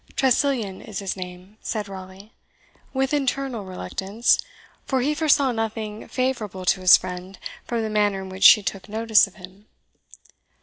[0.15, 2.31] "Tressilian is his name," said Raleigh,
[2.91, 4.39] with internal reluctance,
[4.83, 8.89] for he foresaw nothing favourable to his friend from the manner in which she took
[8.89, 9.67] notice of him.